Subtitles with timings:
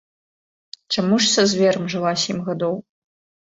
[0.95, 2.85] Чаму ж са зверам жыла сем гадоў?